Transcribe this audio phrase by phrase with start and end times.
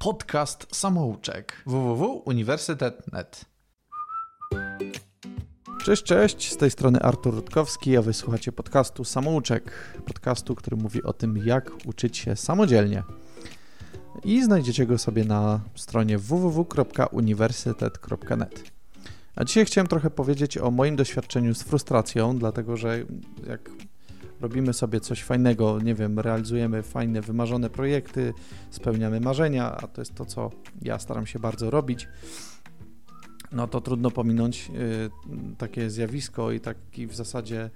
[0.00, 3.44] podcast Samouczek www.uniwersytet.net.
[5.84, 9.72] Cześć, cześć, z tej strony Artur Rutkowski, a wysłuchacie podcastu Samouczek,
[10.06, 13.02] podcastu, który mówi o tym, jak uczyć się samodzielnie.
[14.24, 18.62] I znajdziecie go sobie na stronie www.uniwersytet.net.
[19.36, 23.04] A dzisiaj chciałem trochę powiedzieć o moim doświadczeniu z frustracją, dlatego że
[23.46, 23.70] jak
[24.40, 28.34] robimy sobie coś fajnego, nie wiem, realizujemy fajne, wymarzone projekty,
[28.70, 30.50] spełniamy marzenia, a to jest to, co
[30.82, 32.08] ja staram się bardzo robić,
[33.52, 37.70] no to trudno pominąć y, takie zjawisko i taki w zasadzie,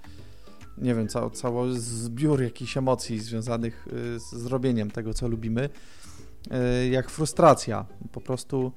[0.78, 5.68] nie wiem, cały, cały zbiór jakichś emocji związanych y, z zrobieniem tego, co lubimy,
[6.84, 7.86] y, jak frustracja.
[8.12, 8.72] Po prostu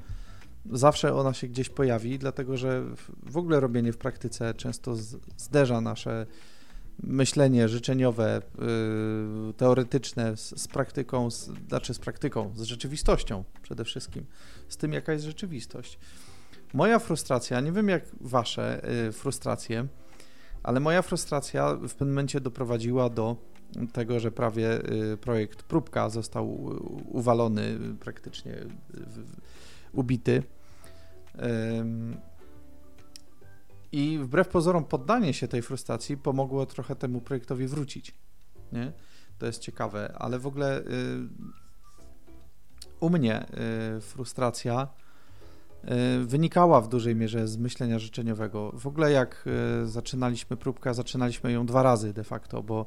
[0.71, 2.83] zawsze ona się gdzieś pojawi, dlatego że
[3.29, 4.95] w ogóle robienie w praktyce często
[5.37, 6.25] zderza nasze
[7.03, 8.41] myślenie życzeniowe,
[9.47, 14.25] yy, teoretyczne z, praktyką, z, znaczy z praktyką, z rzeczywistością przede wszystkim,
[14.67, 15.99] z tym jaka jest rzeczywistość.
[16.73, 19.87] Moja frustracja, nie wiem jak wasze yy, frustracje,
[20.63, 23.35] ale moja frustracja w pewnym momencie doprowadziła do
[23.93, 26.75] tego, że prawie yy, projekt próbka został
[27.11, 28.55] uwalony, praktycznie
[29.91, 30.43] ubity.
[34.27, 38.13] Wbrew pozorom poddanie się tej frustracji pomogło trochę temu projektowi wrócić.
[38.71, 38.91] Nie?
[39.37, 40.83] To jest ciekawe, ale w ogóle y,
[42.99, 43.45] u mnie
[43.97, 44.87] y, frustracja
[45.83, 48.71] y, wynikała w dużej mierze z myślenia życzeniowego.
[48.73, 49.45] W ogóle jak
[49.83, 52.85] y, zaczynaliśmy próbkę, zaczynaliśmy ją dwa razy de facto, bo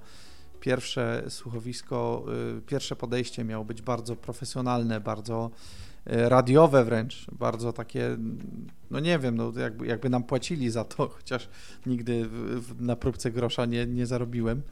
[0.60, 2.24] pierwsze słuchowisko,
[2.58, 5.50] y, pierwsze podejście miało być bardzo profesjonalne, bardzo
[6.10, 8.16] radiowe wręcz, bardzo takie,
[8.90, 11.48] no nie wiem, no jakby, jakby nam płacili za to, chociaż
[11.86, 12.28] nigdy
[12.80, 14.62] na próbce grosza nie, nie zarobiłem.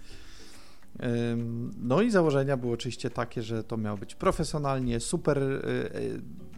[1.82, 6.00] No i założenia były oczywiście takie, że to miało być profesjonalnie, super, e, e,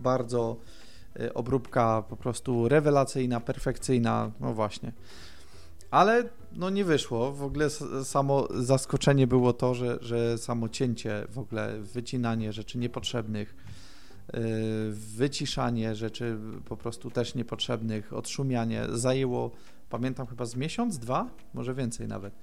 [0.03, 0.57] bardzo
[1.35, 4.93] obróbka po prostu rewelacyjna, perfekcyjna, no właśnie.
[5.91, 7.33] Ale no nie wyszło.
[7.33, 7.71] W ogóle
[8.05, 13.70] samo zaskoczenie było to, że, że samo cięcie, w ogóle wycinanie rzeczy niepotrzebnych, Y,
[14.91, 19.51] wyciszanie rzeczy po prostu też niepotrzebnych, odszumianie zajęło,
[19.91, 22.35] pamiętam chyba z miesiąc, dwa, może więcej nawet.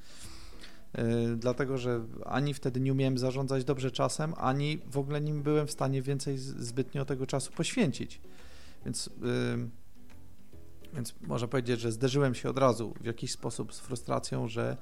[0.98, 5.68] Y, dlatego, że ani wtedy nie umiałem zarządzać dobrze czasem, ani w ogóle nie byłem
[5.68, 8.22] w stanie więcej zbytnio tego czasu poświęcić.
[8.86, 9.12] Więc, y,
[10.94, 14.78] więc można powiedzieć, że zderzyłem się od razu w jakiś sposób z frustracją, że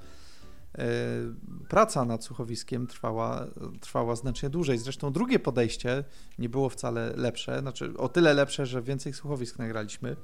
[1.68, 3.46] praca nad słuchowiskiem trwała,
[3.80, 4.78] trwała znacznie dłużej.
[4.78, 6.04] Zresztą drugie podejście
[6.38, 10.16] nie było wcale lepsze, znaczy o tyle lepsze, że więcej słuchowisk nagraliśmy,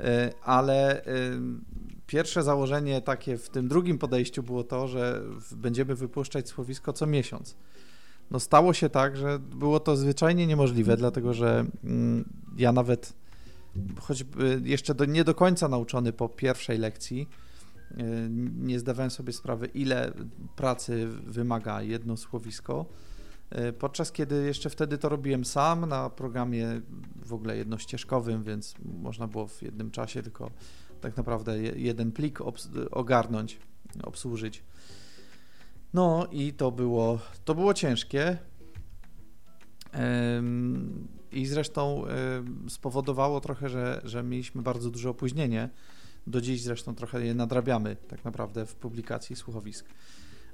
[0.00, 1.10] e, ale e,
[2.06, 5.22] pierwsze założenie takie w tym drugim podejściu było to, że
[5.52, 7.56] będziemy wypuszczać słuchowisko co miesiąc.
[8.30, 12.24] No stało się tak, że było to zwyczajnie niemożliwe, dlatego że mm,
[12.56, 13.12] ja nawet
[14.00, 17.28] choćby jeszcze do, nie do końca nauczony po pierwszej lekcji,
[18.58, 20.12] nie zdawałem sobie sprawy, ile
[20.56, 22.86] pracy wymaga jedno słowisko.
[23.68, 26.80] Y, podczas kiedy jeszcze wtedy to robiłem sam na programie
[27.24, 30.50] w ogóle jednościeżkowym, więc można było w jednym czasie tylko
[31.00, 32.38] tak naprawdę jeden plik
[32.90, 33.58] ogarnąć,
[34.02, 34.64] obsłużyć.
[35.94, 38.38] No i to było, to było ciężkie.
[41.32, 42.04] I zresztą
[42.68, 45.68] spowodowało trochę, że, że mieliśmy bardzo duże opóźnienie
[46.28, 49.86] do dziś zresztą trochę je nadrabiamy tak naprawdę w publikacji słuchowisk.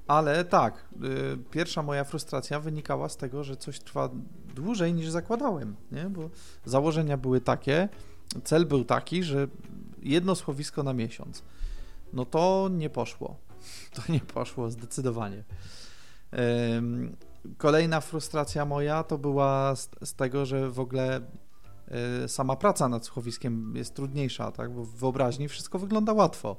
[0.06, 0.88] Ale tak,
[1.34, 4.10] y, pierwsza moja frustracja wynikała z tego, że coś trwa
[4.54, 6.04] dłużej niż zakładałem, nie?
[6.04, 6.30] bo
[6.64, 7.88] założenia były takie,
[8.44, 9.48] cel był taki, że
[10.02, 11.42] jedno słuchowisko na miesiąc.
[12.12, 13.36] No to nie poszło.
[13.94, 15.44] To nie poszło zdecydowanie.
[17.58, 21.43] Kolejna frustracja moja to była z, z tego, że w ogóle Y,
[22.26, 24.72] sama praca nad słuchowiskiem jest trudniejsza, tak?
[24.72, 26.56] bo w wyobraźni wszystko wygląda łatwo.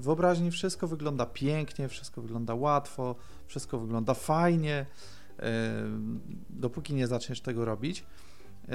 [0.00, 3.16] W wyobraźni wszystko wygląda pięknie, wszystko wygląda łatwo,
[3.46, 4.86] wszystko wygląda fajnie,
[5.38, 5.42] y,
[6.50, 8.00] dopóki nie zaczniesz tego robić.
[8.68, 8.72] Y,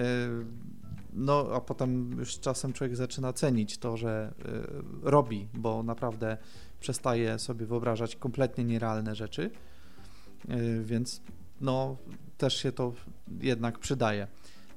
[1.14, 4.34] no, a potem już czasem człowiek zaczyna cenić to, że
[5.04, 6.38] robi, bo naprawdę
[6.80, 9.52] przestaje sobie wyobrażać kompletnie nierealne rzeczy,
[10.84, 11.22] więc
[11.62, 11.98] no,
[12.38, 12.94] też się to
[13.42, 14.28] jednak przydaje.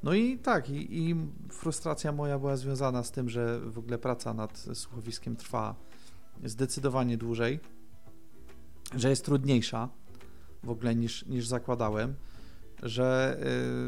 [0.02, 1.16] No i tak, i, i,
[1.50, 5.74] frustracja moja była związana z tym, że w ogóle praca nad słuchowiskiem trwa
[6.44, 7.60] zdecydowanie dłużej,
[8.94, 9.88] że jest trudniejsza
[10.62, 12.14] w ogóle niż, niż zakładałem,
[12.82, 13.38] że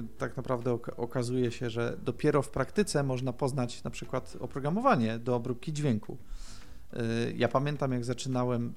[0.04, 5.18] y, tak naprawdę ok okazuje się, że dopiero w praktyce można poznać na przykład oprogramowanie
[5.18, 6.18] do obróbki dźwięku.
[7.36, 8.74] Ja pamiętam, jak zaczynałem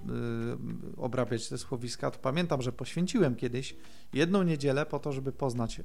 [0.97, 3.75] obrabiać te słowiska, to pamiętam, że poświęciłem kiedyś
[4.13, 5.81] jedną niedzielę po to, żeby poznać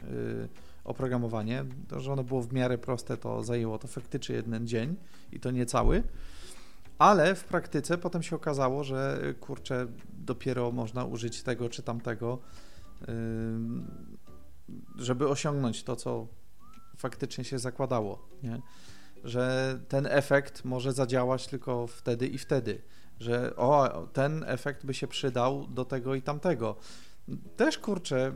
[0.85, 1.65] oprogramowanie.
[1.89, 4.97] To, że ono było w miarę proste, to zajęło to faktycznie jeden dzień
[5.33, 6.03] i to nie cały.
[6.99, 12.39] Ale w praktyce potem się okazało, że kurczę, dopiero można użyć tego czy tamtego,
[14.97, 16.27] żeby osiągnąć to, co
[16.97, 18.29] faktycznie się zakładało.
[18.43, 18.63] Nie?
[19.25, 22.83] Że ten efekt może zadziałać tylko wtedy i wtedy.
[23.21, 26.77] Że o, ten efekt by się przydał do tego i tamtego.
[27.57, 28.33] Też kurczę,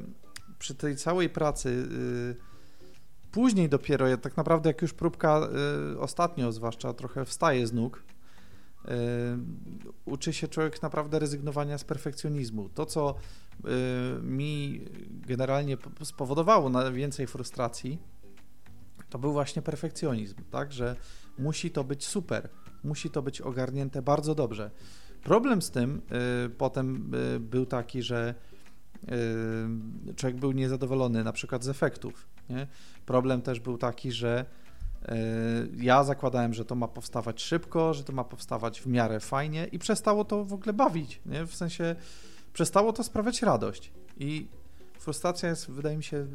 [0.59, 1.89] przy tej całej pracy.
[1.91, 2.37] Yy,
[3.33, 5.49] później dopiero, tak naprawdę, jak już próbka
[5.93, 8.05] yy, ostatnio, zwłaszcza trochę wstaje z nóg,
[8.85, 8.93] yy,
[10.05, 12.69] uczy się człowiek naprawdę rezygnowania z perfekcjonizmu.
[12.69, 17.99] To, co y, mi generalnie spowodowało więcej frustracji,
[19.13, 20.97] to był właśnie perfekcjonizm, tak, że
[21.39, 22.49] musi to być super,
[22.85, 24.71] musi to być ogarnięte bardzo dobrze.
[25.23, 26.03] Problem z tym
[26.47, 28.35] y, potem y, był taki, że
[30.11, 32.29] y, człowiek był niezadowolony na przykład z efektów.
[32.51, 32.67] Nie?
[33.07, 34.45] Problem też był taki, że
[35.03, 35.09] y,
[35.77, 39.79] ja zakładałem, że to ma powstawać szybko, że to ma powstawać w miarę fajnie i
[39.79, 41.21] przestało to w ogóle bawić.
[41.27, 41.47] Nie?
[41.47, 41.97] W sensie
[42.53, 43.93] przestało to sprawiać radość.
[44.17, 44.47] I
[44.99, 46.27] frustracja jest, wydaje mi się,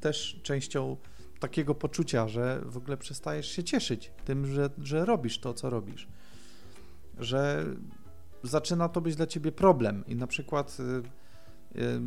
[0.00, 0.96] też częścią
[1.40, 6.08] takiego poczucia, że w ogóle przestajesz się cieszyć tym, że, że robisz to, co robisz.
[7.18, 7.66] Że
[8.42, 12.00] zaczyna to być dla ciebie problem i na przykład y, y,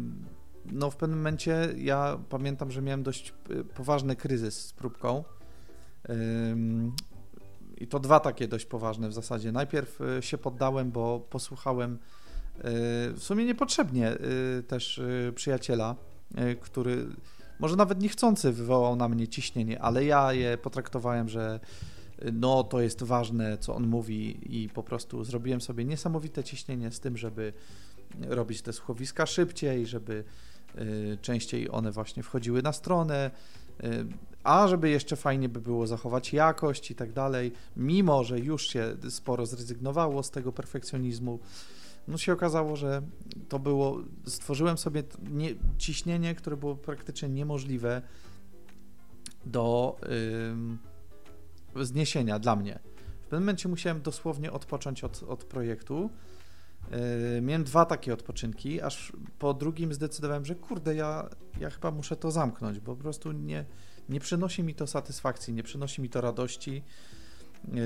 [0.65, 5.23] no w pewnym momencie ja pamiętam, że miałem dość y, poważny kryzys z próbką
[7.77, 9.51] i to dwa takie dość poważne w zasadzie.
[9.51, 11.99] Najpierw się poddałem, bo posłuchałem
[13.13, 14.17] w sumie niepotrzebnie
[14.67, 15.01] też
[15.35, 15.95] przyjaciela,
[16.61, 17.07] który
[17.59, 21.59] może nawet niechcący wywołał na mnie ciśnienie, ale ja je potraktowałem, że
[22.25, 26.91] y, no to jest ważne, co on mówi i po prostu zrobiłem sobie niesamowite ciśnienie
[26.91, 27.53] z tym, żeby
[28.21, 30.23] robić te słuchowiska szybciej, żeby
[30.77, 33.31] y, częściej one właśnie wchodziły na stronę,
[33.83, 34.05] y,
[34.43, 38.95] a żeby jeszcze fajnie by było zachować jakość i tak dalej, mimo że już się
[39.09, 41.39] sporo zrezygnowało z tego perfekcjonizmu
[42.09, 43.01] no się okazało, że
[43.49, 48.01] to było, stworzyłem sobie nie, ciśnienie, które było praktycznie niemożliwe
[49.45, 49.97] do
[51.75, 52.79] yy, zniesienia dla mnie.
[53.21, 56.09] W pewnym momencie musiałem dosłownie odpocząć od, od projektu.
[56.91, 61.29] Yy, miałem dwa takie odpoczynki, aż po drugim zdecydowałem, że kurde, ja,
[61.59, 63.65] ja chyba muszę to zamknąć, bo po prostu nie,
[64.09, 66.83] nie przynosi mi to satysfakcji, nie przynosi mi to radości.
[67.73, 67.81] Yy,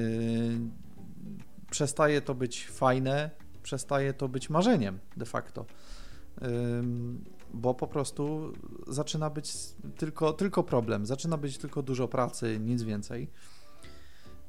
[1.72, 3.30] przestaje to być fajne,
[3.64, 5.66] przestaje to być marzeniem de facto.
[7.54, 8.54] Bo po prostu
[8.88, 9.54] zaczyna być
[9.98, 13.30] tylko, tylko problem, zaczyna być tylko dużo pracy, nic więcej.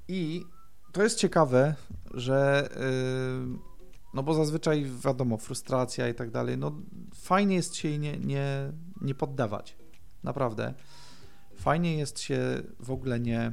[0.08, 0.44] I
[0.92, 1.74] to jest ciekawe,
[2.14, 2.68] że
[4.14, 6.72] no bo zazwyczaj wiadomo, frustracja i tak dalej, no
[7.14, 9.76] fajnie jest się nie, nie, nie poddawać.
[10.22, 10.74] Naprawdę.
[11.56, 13.52] Fajnie jest się w ogóle nie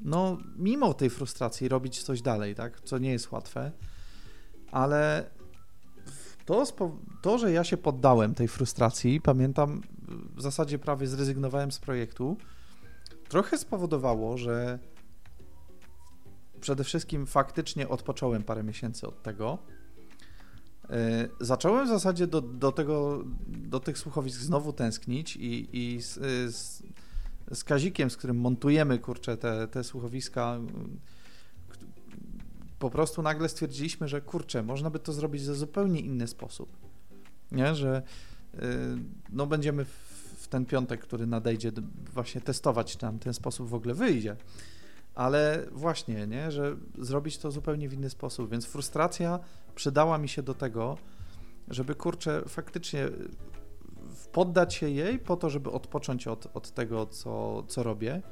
[0.00, 2.80] no, mimo tej frustracji robić coś dalej, tak?
[2.80, 3.72] Co nie jest łatwe,
[4.72, 5.30] ale
[6.44, 6.64] to,
[7.22, 9.80] to, że ja się poddałem tej frustracji, pamiętam,
[10.36, 12.36] w zasadzie prawie zrezygnowałem z projektu,
[13.28, 14.78] trochę spowodowało, że
[16.60, 19.58] przede wszystkim faktycznie odpocząłem parę miesięcy od tego.
[20.90, 26.14] E, zacząłem w zasadzie do, do, tego, do tych słuchowisk znowu tęsknić i, i z,
[26.54, 26.82] z,
[27.52, 30.58] z Kazikiem, z którym montujemy, kurczę, te, te słuchowiska,
[32.78, 36.76] po prostu nagle stwierdziliśmy, że kurczę, można by to zrobić w zupełnie inny sposób.
[37.52, 38.02] Nie, że
[38.54, 38.58] y,
[39.32, 41.72] no będziemy w ten piątek, który nadejdzie,
[42.14, 44.36] właśnie testować, tam ten sposób w ogóle wyjdzie.
[45.14, 49.38] Ale właśnie, nie, że zrobić to zupełnie w inny sposób, więc frustracja
[49.74, 50.98] przydała mi się do tego,
[51.68, 53.08] żeby kurczę, faktycznie
[54.32, 58.22] poddać się jej po to, żeby odpocząć od, od tego, co, co robię.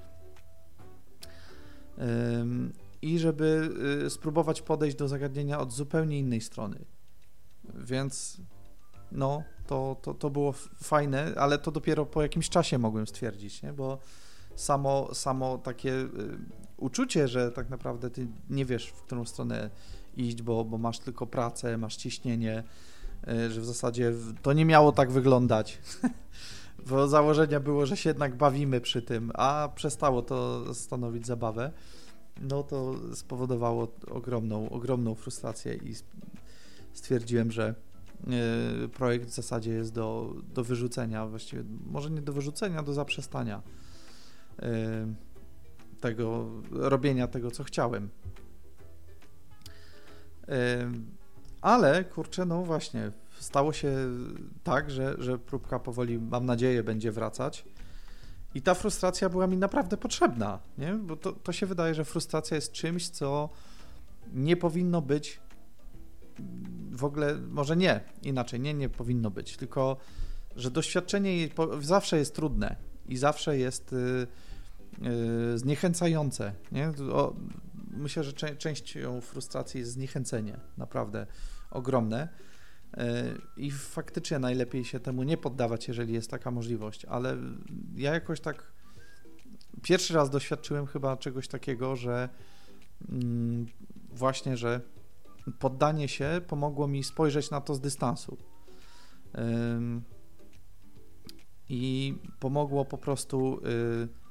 [3.02, 3.71] I żeby
[4.07, 6.85] y, spróbować podejść do zagadnienia od zupełnie innej strony.
[7.75, 8.40] Więc
[9.12, 10.52] no, to, to, to było
[10.83, 13.73] fajne, ale to dopiero po jakimś czasie mogłem stwierdzić, nie?
[13.73, 13.99] bo
[14.55, 16.09] samo, samo takie y,
[16.76, 19.71] uczucie, że tak naprawdę ty nie wiesz, w którą stronę
[20.17, 22.64] iść, bo, bo masz tylko pracę, masz ciśnienie,
[23.27, 25.79] że w zasadzie to nie miało tak wyglądać.
[26.89, 31.73] Bo założenia było, że się jednak bawimy przy tym, a przestało to stanowić zabawę.
[32.41, 35.95] No to spowodowało ogromną, ogromną frustrację i
[36.93, 37.75] stwierdziłem, że
[38.85, 43.63] e, projekt w zasadzie jest do, do wyrzucenia, właściwie może nie do wyrzucenia, do zaprzestania
[44.63, 45.15] e,
[46.01, 48.09] tego, robienia tego, co chciałem.
[51.61, 53.97] Ale kurczę, no właśnie, stało się
[54.65, 57.65] tak, że, że próbka powoli, mam nadzieję, będzie wracać.
[58.55, 60.93] I ta frustracja była mi naprawdę potrzebna, nie?
[60.95, 63.49] bo to, to się wydaje, że frustracja jest czymś, co
[64.33, 65.41] nie powinno być
[66.91, 69.97] w ogóle, może nie, inaczej, nie, nie powinno być, tylko
[70.57, 71.49] że doświadczenie
[71.81, 72.77] zawsze jest trudne
[73.09, 74.27] i zawsze jest y,
[75.55, 76.53] y, zniechęcające.
[76.73, 76.93] Nie?
[77.12, 77.35] O,
[77.99, 81.26] myślę, że częścią frustracji jest zniechęcenie, naprawdę
[81.71, 82.28] ogromne.
[82.28, 83.00] Y,
[83.57, 87.37] I faktycznie najlepiej się temu nie poddawać, jeżeli jest taka możliwość, ale
[87.95, 88.73] ja jakoś tak
[89.83, 92.28] pierwszy raz doświadczyłem chyba czegoś takiego, że
[93.09, 93.67] mm,
[94.09, 94.81] właśnie, że
[95.59, 98.37] poddanie się pomogło mi spojrzeć na to z dystansu.
[101.69, 104.27] I pomogło po prostu y,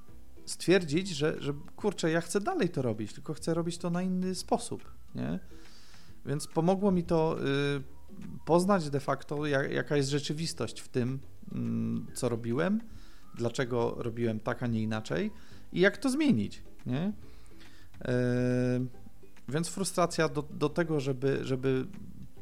[0.48, 4.36] stwierdzić, że, że kurczę, ja chcę dalej to robić, tylko chcę robić to na inny
[4.36, 5.40] sposób, nie?
[6.26, 11.20] Więc pomogło mi to y, poznać de facto, jaka jest rzeczywistość w tym,
[11.52, 12.82] mm, co robiłem,
[13.36, 15.32] dlaczego robiłem tak, a nie inaczej
[15.74, 17.14] i jak to zmienić, nie?
[19.50, 21.88] Więc frustracja do, do tego, żeby, żeby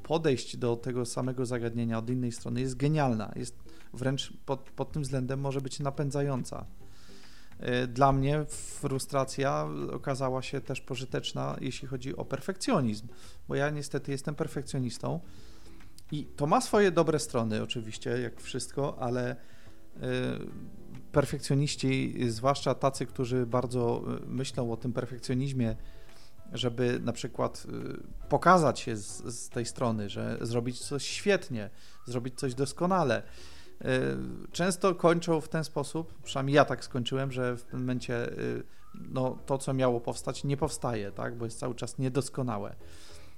[0.04, 3.32] podejść do tego samego zagadnienia od innej strony jest genialna.
[3.36, 3.56] Jest
[3.94, 6.66] wręcz pod, pod tym względem może być napędzająca.
[7.60, 13.08] E, dla mnie frustracja okazała się też pożyteczna, jeśli chodzi o perfekcjonizm,
[13.48, 15.20] bo ja niestety jestem perfekcjonistą
[16.12, 19.36] i to ma swoje dobre strony, oczywiście, jak wszystko, ale e,
[21.12, 25.76] perfekcjoniści, zwłaszcza tacy, którzy bardzo e, myślą o tym perfekcjonizmie
[26.54, 31.70] żeby na przykład y, pokazać się z, z, tej strony, że zrobić coś świetnie,
[32.06, 33.24] zrobić coś doskonale.
[33.82, 38.64] Y, często kończą w ten sposób, przynajmniej ja tak skończyłem, że w tym momencie y,
[38.94, 41.38] no, to, co miało powstać, nie powstaje, tak?
[41.38, 42.76] bo jest cały czas niedoskonałe.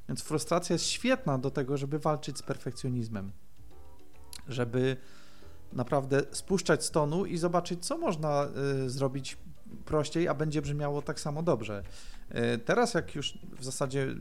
[0.10, 3.32] Więc frustracja jest świetna do tego, żeby walczyć z perfekcjonizmem,
[4.48, 4.98] żeby
[5.74, 8.48] naprawdę spuszczać z tonu i zobaczyć, co można
[8.86, 9.38] zrobić
[9.86, 11.84] prościej, a będzie brzmiało tak samo dobrze.
[12.66, 14.16] Teraz jak już w zasadzie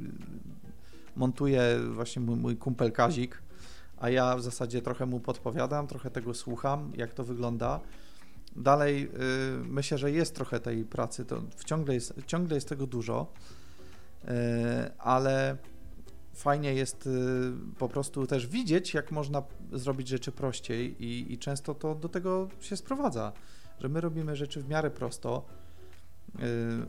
[1.16, 3.42] montuje właśnie mój, mój kumpel Kazik,
[3.96, 7.80] a ja w zasadzie trochę mu podpowiadam, trochę tego słucham, jak to wygląda.
[8.56, 9.08] Dalej y,
[9.64, 13.32] myślę, że jest trochę tej pracy, to ciągle jest, ciągle jest tego dużo,
[14.24, 14.28] y,
[14.98, 15.56] ale
[16.34, 17.10] fajnie jest y,
[17.78, 22.48] po prostu też widzieć, jak można zrobić rzeczy prościej i, i często to do tego
[22.60, 23.32] się sprowadza,
[23.80, 25.46] że my robimy rzeczy w miarę prosto,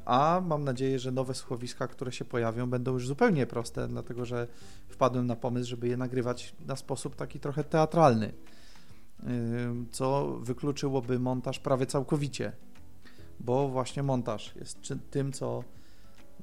[0.06, 4.48] a mam nadzieję, że nowe słuchowiska, które się pojawią, będą już zupełnie proste, dlatego że
[4.88, 8.34] wpadłem na pomysł, żeby je nagrywać na sposób taki trochę teatralny, y,
[9.92, 12.52] co wykluczyłoby montaż prawie całkowicie,
[13.40, 14.78] bo właśnie montaż jest
[15.12, 15.64] tym, co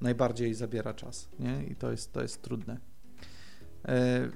[0.01, 1.65] najbardziej zabiera czas, nie?
[1.65, 2.75] I to jest, to jest trudne.
[2.75, 3.89] Y,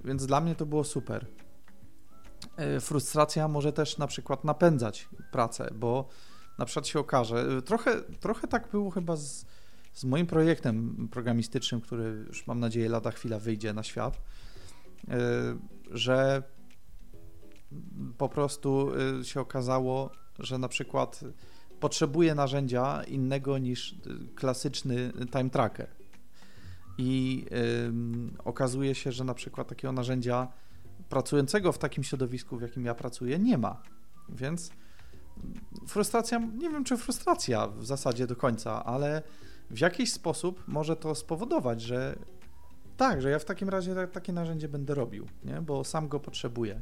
[0.05, 1.27] więc dla mnie to było super.
[2.81, 6.09] Frustracja może też na przykład napędzać pracę, bo
[6.59, 7.63] na przykład się okaże.
[7.63, 9.47] Trochę, trochę tak było chyba z,
[9.93, 14.21] z moim projektem programistycznym, który już mam nadzieję lada chwila wyjdzie na świat,
[15.09, 15.19] e,
[15.91, 16.43] że
[18.19, 21.21] po prostu e, się okazało, że na przykład
[21.81, 23.95] potrzebuję narzędzia innego niż
[24.35, 25.89] klasyczny time tracker.
[27.01, 27.47] I
[28.45, 30.49] okazuje się, że na przykład takiego narzędzia
[31.09, 33.83] pracującego w takim środowisku, w jakim ja pracuję, nie ma.
[34.29, 34.71] Więc
[35.87, 39.23] frustracja, nie wiem czy frustracja w zasadzie do końca, ale
[39.71, 42.17] w jakiś sposób może to spowodować, że
[42.97, 45.61] tak, że ja w takim razie takie narzędzie będę robił, nie?
[45.61, 46.81] bo sam go potrzebuję.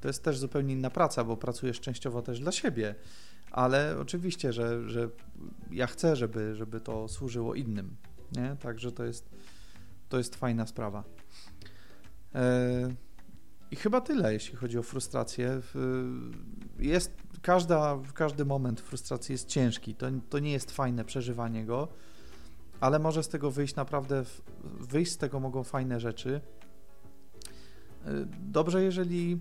[0.00, 2.94] To jest też zupełnie inna praca, bo pracujesz częściowo też dla siebie,
[3.50, 5.08] ale oczywiście, że, że
[5.70, 7.96] ja chcę, żeby, żeby to służyło innym.
[8.32, 8.56] Nie?
[8.60, 9.30] Także to jest,
[10.08, 11.04] to jest fajna sprawa.
[12.34, 12.94] E,
[13.70, 15.60] I chyba tyle, jeśli chodzi o frustrację.
[16.78, 19.94] Jest każda, każdy moment frustracji jest ciężki.
[19.94, 21.88] To, to nie jest fajne przeżywanie go,
[22.80, 24.24] ale może z tego wyjść naprawdę,
[24.64, 26.40] wyjść z tego mogą fajne rzeczy.
[28.06, 29.40] Y, dobrze, jeżeli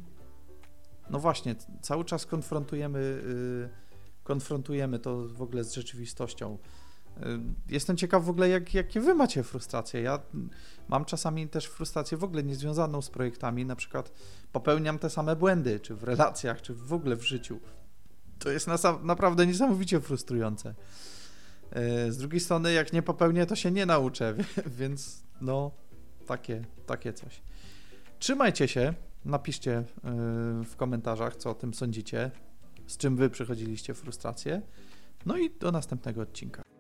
[1.10, 3.70] no właśnie, cały czas konfrontujemy, y,
[4.24, 6.58] konfrontujemy to w ogóle z rzeczywistością.
[6.58, 7.22] Y,
[7.70, 10.02] jestem ciekaw w ogóle, jak, jakie wy macie frustracje.
[10.02, 10.20] Ja
[10.88, 14.12] mam czasami też frustrację w ogóle niezwiązaną z projektami, na przykład
[14.52, 17.60] popełniam te same błędy, czy w relacjach, czy w ogóle w życiu.
[18.40, 18.68] To jest
[19.04, 20.76] naprawdę niesamowicie frustrujące.
[21.72, 24.36] E, z drugiej strony, jak nie popełnię, to się nie nauczę,
[24.80, 25.72] więc no,
[26.28, 27.42] takie, takie coś.
[28.20, 28.94] Trzymajcie się,
[29.26, 29.84] napiszcie e,
[30.66, 32.32] w komentarzach, co o tym sądzicie,
[32.88, 34.62] z czym wy przychodziliście frustrację.
[35.26, 36.75] No i do następnego odcinka.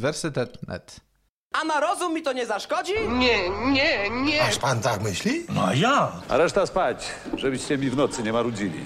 [0.00, 1.00] www.uniwersytet.net.
[1.52, 2.92] A na rozum mi to nie zaszkodzi?
[3.08, 4.42] Nie, nie, nie.
[4.44, 5.46] Aż pan tak myśli?
[5.54, 6.12] No a ja?
[6.28, 8.80] A reszta spać, żebyście mi w nocy nie marudzili.